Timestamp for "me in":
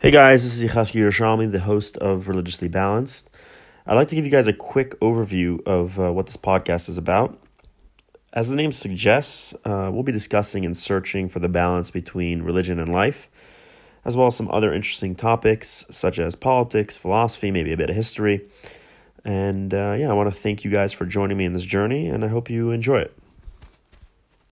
21.36-21.54